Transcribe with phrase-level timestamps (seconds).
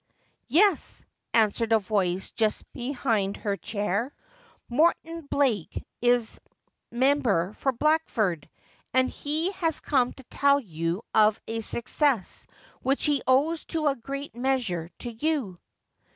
[0.47, 4.11] 'Yes,' answered a voice just behind her chair,'
[4.67, 6.41] Morton Biakj is
[6.89, 8.49] member for Blackford,
[8.95, 12.47] and he has come to tell you of a success
[12.81, 15.59] which he owes in a great measure to you.'